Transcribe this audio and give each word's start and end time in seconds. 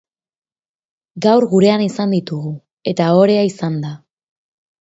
Gaur 1.25 1.45
gurean 1.51 1.83
izan 1.89 2.17
ditugu, 2.17 2.57
eta 2.93 3.11
ohorea 3.19 3.47
izan 3.53 3.81
da. 3.85 3.93